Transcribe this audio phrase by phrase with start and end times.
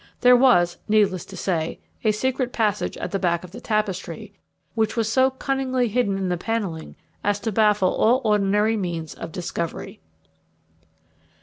[0.21, 4.33] There was, needless to say, a secret passage at the back of the tapestry,
[4.73, 9.31] which was so cunningly hidden in the panelling as to baffle all ordinary means of
[9.31, 9.99] discovery.